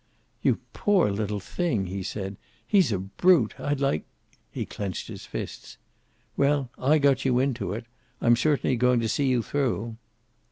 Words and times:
"You 0.41 0.57
poor 0.73 1.11
little 1.11 1.39
thing!" 1.39 1.85
he 1.85 2.01
said. 2.01 2.37
"He's 2.65 2.91
a 2.91 2.97
brute. 2.97 3.59
I'd 3.59 3.79
like" 3.79 4.03
He 4.51 4.65
clenched 4.65 5.09
his 5.09 5.27
fists. 5.27 5.77
"Well, 6.35 6.71
I 6.79 6.97
got 6.97 7.23
you 7.23 7.37
into 7.37 7.71
it. 7.73 7.85
I'm 8.19 8.35
certainly 8.35 8.77
going 8.77 8.99
to 9.01 9.07
see 9.07 9.27
you 9.27 9.43
through." 9.43 9.97